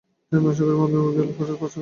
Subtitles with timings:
[0.29, 1.79] তাই আমি আশা করি আপনি মুরগির আলফ্রেডো পছন্দ করবেন।